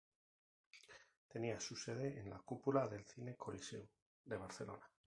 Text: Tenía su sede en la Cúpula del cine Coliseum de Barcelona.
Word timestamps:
Tenía 1.27 1.59
su 1.59 1.75
sede 1.75 2.19
en 2.21 2.31
la 2.31 2.39
Cúpula 2.39 2.87
del 2.87 3.05
cine 3.05 3.35
Coliseum 3.35 3.85
de 4.25 4.35
Barcelona. 4.35 4.89